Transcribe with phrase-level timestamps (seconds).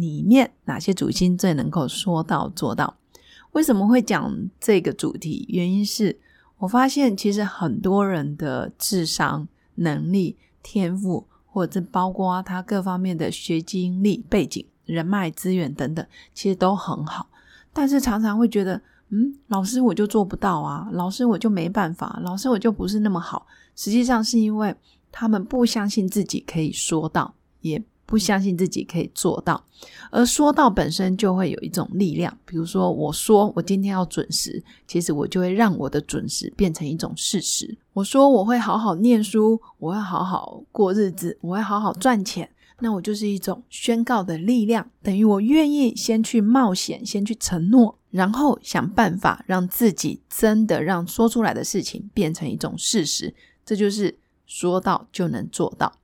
[0.00, 2.94] 里面哪些主心最能够说到做到？
[3.52, 5.46] 为什么会讲这个主题？
[5.48, 6.18] 原因是
[6.58, 17.28] 我发现，其实很多人的智商、能力、天赋，或者包括他各方面的学经历、背景、人脉资源等等，其实都很好，
[17.72, 23.46] 但是常常会觉得，嗯，老师我就做不到啊，老师我就没办法，老师我就不是那么好。
[23.74, 24.74] 实际上是因为
[25.10, 27.82] 他们不相信自己可以说到，也。
[28.08, 29.62] 不相信自己可以做到，
[30.10, 32.34] 而说到本身就会有一种力量。
[32.46, 37.76] 比如说，我说我今天要准时，其实我就会让我的准时变成一种事实。
[37.92, 53.34] 我说我会好好念书，我会好好过日子，我会好好赚钱，那我就是一种宣告的力量，等于我愿意先去冒险，先去承诺，然后想办法让自己真的让说出来的事情变成一种事实。
[53.66, 55.97] 这就是说到就能做到。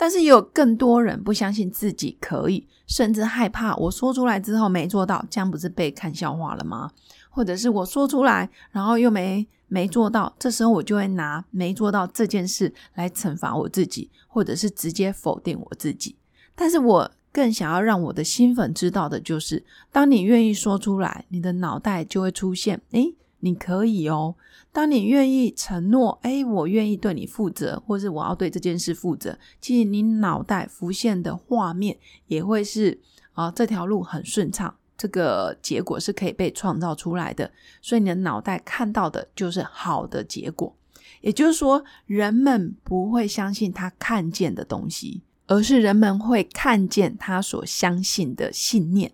[0.00, 6.90] 但是也有更多人不相信自己可以，甚至害怕我说出来之后没做到，这样不是被看笑话了吗？
[7.28, 16.16] 或者是我说出来，然后又没没做到，这时候我就会拿没做到这件事来惩罚我自己，或者是直接否定我自己。
[16.54, 23.14] 但是我更想要让我的新粉知道的就是，当你愿意说出来，你的脑袋就会出现，诶。
[23.40, 24.34] 你可以哦，
[24.72, 33.00] 当你愿意承诺，哎，我愿意对你负责，或是我要对这件事负责，其实你脑袋浮现的画面也会是
[33.32, 37.50] 啊，这条路很顺畅，这个结果是可以被创造出来的，
[37.82, 40.76] 所以你的脑袋看到的就是好的结果。
[41.20, 49.12] 也就是说，人们不会相信他看见的东西，而是人们会看见他所相信的信念。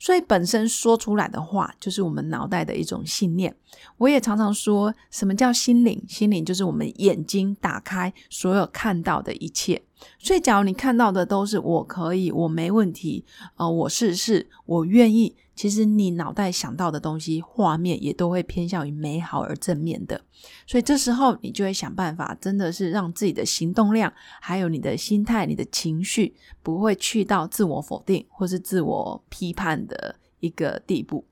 [0.00, 3.54] 所以本身说出来的话，就是我们脑袋的一种信念。
[3.98, 6.02] 我也常常说，什么叫心灵？
[6.08, 9.82] 心灵就是我们眼睛打开，所有看到的一切。
[10.18, 13.24] 所以，假如你看到的都是我可以，我没问题，
[13.56, 15.36] 呃，我试试，我愿意。
[15.54, 20.18] 其实你脑袋想到的东西，画面也都会偏向于美好而正面的。
[20.66, 24.10] 所以这时候你就会想办法，真的是让自己的行动量，
[24.40, 31.26] 还有你的心态、你的情绪，不会去到自我否定或是自我批判的一个地步。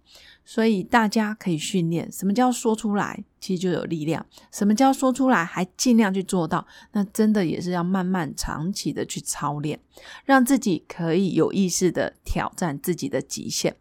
[0.49, 9.79] 所以大家可以训练，什么叫说出来，其实就有力量；什么叫说出来还尽量去做到，那真的也是要慢慢长期的去操练，
[10.25, 13.77] 让自己可以有意识的挑战自己的极限。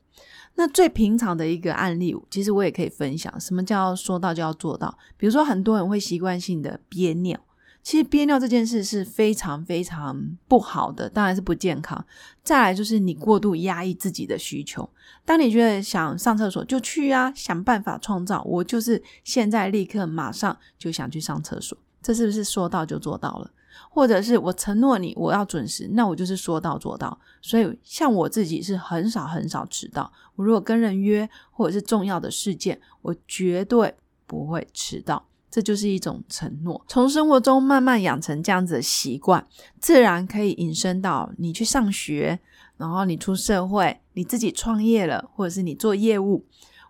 [0.55, 4.97] 那最平常的一个案例，其实我也可以分享，什么叫说到就要做到？
[5.15, 7.39] 比如说很多人会习惯性的憋尿。
[7.87, 12.05] 其实憋尿这件事是非常非常不好的，当然是不健康。
[12.43, 14.89] 再来就是你过度压抑自己的需求，
[15.23, 23.49] 当你觉得想上厕所就去啊，想办法创造，我就是现在立刻马上就想去上厕所，这是不是说到就做到了？
[23.89, 27.17] 或者是我承诺你我要准时，那我就是说到做到。
[27.41, 33.95] 所以像我自己是很少很少迟到，我如果跟人约或者是重要的事件，我绝对
[34.25, 35.25] 不会迟到。
[35.49, 39.45] 这就是一种承诺，从生活中慢慢养成这样子的习惯，
[39.79, 42.39] 自然可以引申到你去上学，
[42.77, 46.45] 然后你出社会，你自己创业了，或者是你做业务。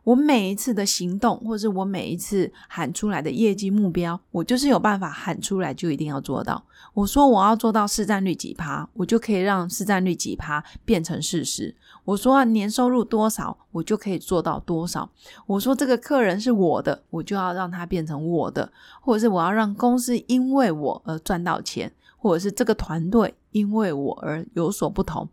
[0.07, 6.63] 我每一次的行动，或者是我每一次喊出来的业绩目标，我就是有办法喊出来，就一定要做到。
[6.94, 11.75] 我说我要做到市占率几趴，我就可以让市占率几趴变成事实。
[12.06, 15.09] 我说年收入多少，我就可以做到多少。
[15.45, 25.27] 我说这个客人是我的，我就要让他变成我的，或者是我要让公司因为我而赚到钱，或者是这个团队因为我而有所不同。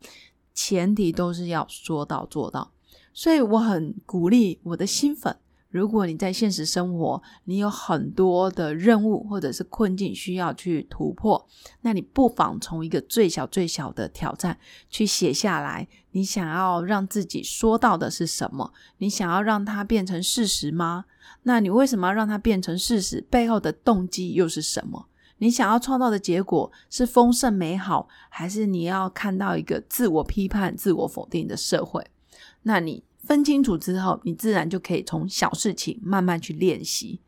[0.53, 2.73] 前提都是要说到做到。
[3.14, 5.37] 所以我很鼓励我的新粉，
[5.70, 11.46] 如果你在现实生活，你有很多的任务或者是困境需要去突破，
[11.82, 14.58] 那你不妨从一个最小最小的挑战
[14.90, 15.87] 去写下来。
[16.11, 18.72] 你想要让自己说到的是什么？
[18.99, 21.05] 你想要让它变成事实吗？
[21.44, 23.20] 那你为什么要让它变成事实？
[23.31, 25.06] 背后的动机又是什么？
[25.38, 32.05] 你想要创造的结果是丰盛美好，还是你要看到一个自我批判、自我否定的社会？
[32.62, 37.20] 那你分清楚之后，你自然就可以从小事情慢慢去练习。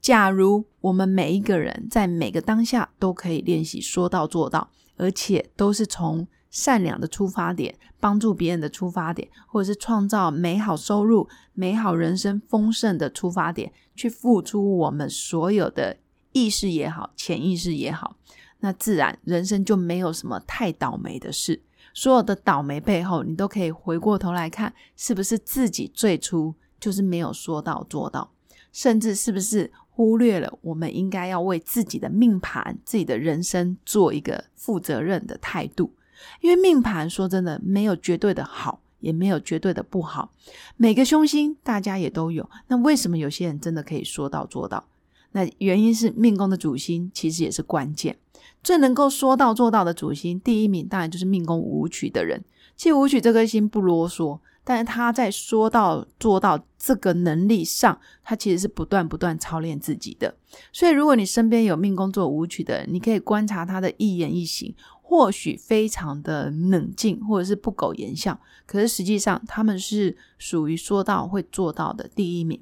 [0.00, 15.98] 假如我们每一个人在每个当下都可以练习说到做到，而且都是从善良的出发点，帮助别人的出发点，或者是创造美好收入、美好人生、丰盛的出发点，去付出我们所有的
[16.32, 18.16] 意识也好、潜意识也好，
[18.60, 21.62] 那自然人生就没有什么太倒霉的事。
[21.92, 28.30] 所有的倒霉背后，你都可以回过头来看，是不是自己最初就是没有说到做到，
[28.72, 35.92] 甚至是不是忽略了我们应该要为自己的命盘、自己的人生做一个负责任的态度。
[36.40, 40.32] 因为命盘说真的没有绝对的好，也没有绝对的不好，
[40.76, 42.48] 每个凶星大家也都有。
[42.68, 44.84] 那为什么有些人真的可以说到做到？
[45.32, 48.16] 那原因是命宫的主星其实也是关键。
[48.62, 52.44] 最能够说到做到的主星，第一名当然就是命宫武曲的人。
[52.76, 60.34] 其实武曲这颗星不啰嗦，但是他在说到做到这个能力上，他其实是不断不断操练自己的。
[60.72, 72.60] 所以，如果你身边有命宫做武曲的人，你可以观察他的一言一行，或许非常的冷静，或者是不苟言笑，可是实际上他们是属于说到会做到的第一名。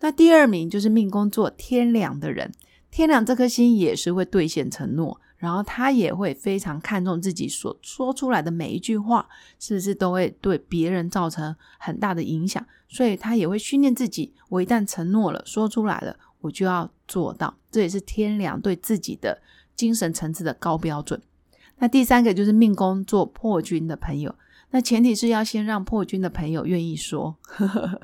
[0.00, 2.52] 那第二名就是命宫做天梁的人，
[2.90, 5.20] 天梁这颗星也是会兑现承诺。
[5.36, 12.64] 然后他也会非常看重自己所说出来的每一句话，是不是都会对别人造成很大的影响？
[12.88, 17.54] 所以他也会训练自己，我一旦承诺了，说出来了，我就要做到。
[17.70, 19.42] 这也是天良对自己的
[19.76, 21.20] 精神层次的高标准。
[21.76, 24.34] 那第三个就是命宫做破军的朋友，
[24.70, 28.00] 那前提是要先让破军的朋友愿意说，呵呵呵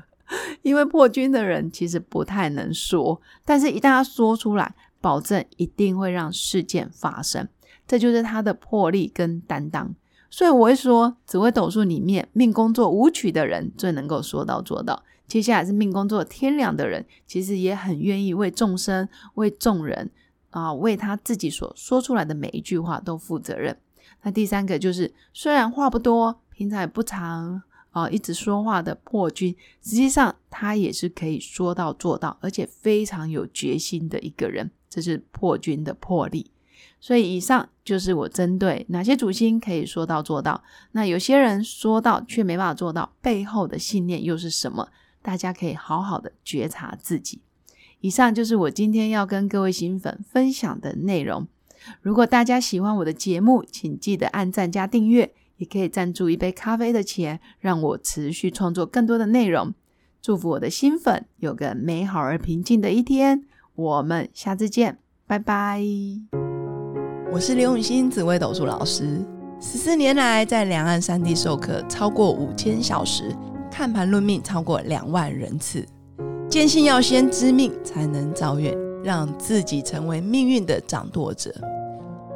[0.61, 4.75] 因为破军的人其实不太能说，但是一旦他说出来。
[5.03, 7.49] 保证一定会让事件发生，
[7.87, 9.95] 这就是他的魄力跟担当。
[10.29, 15.01] 所以我会说，紫微斗数里面命宫作武曲的人最能够说到做到。
[15.27, 20.11] 接下来是命宫作天梁的人，其实也很愿意为众生、为众人
[20.51, 23.75] 啊，为他自己所说出来的每一句话都负责任。
[24.21, 34.71] 那第三个就是，虽然话不多，平常也不常啊一直说话的破军，实际上他也是可以说到做到，而且非常有决心的一个人。
[34.89, 36.51] 这是破军的魄力，
[36.99, 40.61] 所以以上就是我针对哪些主星可以说到做到。
[40.91, 44.89] 那有些人说到却没办法做到，背后的信念又是什么？
[45.21, 47.41] 大家可以好好的觉察自己。
[48.01, 51.47] 以上就是我今天要跟各位新粉分享的内容。
[52.01, 59.75] 如果大家喜欢我的节目，请记得按赞加订阅，也可以赞助一杯咖啡的钱，让我持续创作更多的内容。
[60.19, 63.43] 祝福我的新粉有个美好而平静的一天。
[63.75, 64.97] 我们下次见，
[65.27, 65.83] 拜拜。
[67.31, 69.23] 我是刘永新，紫微斗数老师。
[69.59, 73.31] 十四年来，在两岸三地授课超过五千小时，
[73.69, 75.85] 看盘论命超过两万人次。
[76.49, 81.53] 坚信要先知命，才能造运，让自己成为命运的掌舵者。